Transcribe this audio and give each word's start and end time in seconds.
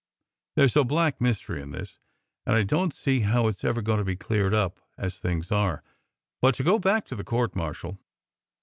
There 0.55 0.65
s 0.65 0.75
a 0.75 0.83
black 0.83 1.21
mystery 1.21 1.61
in 1.61 1.69
this, 1.73 1.99
and 2.47 2.55
I 2.55 2.63
don 2.63 2.89
t 2.89 2.95
see 2.95 3.19
how 3.19 3.45
it 3.45 3.49
s 3.51 3.63
ever 3.63 3.83
going 3.83 3.99
to 3.99 4.03
be 4.03 4.15
cleared 4.15 4.51
up, 4.51 4.79
as 4.97 5.19
things 5.19 5.51
are. 5.51 5.83
But 6.41 6.55
to 6.55 6.63
go 6.63 6.79
back 6.79 7.05
to 7.05 7.15
the 7.15 7.23
court 7.23 7.55
martial. 7.55 7.99